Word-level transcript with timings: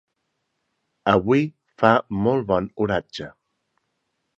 Avui 1.13 1.45
fa 1.83 1.93
molt 2.25 2.51
bon 2.55 2.75
oratge. 2.87 3.33